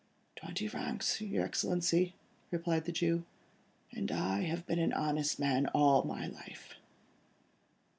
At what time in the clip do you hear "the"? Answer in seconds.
2.85-2.91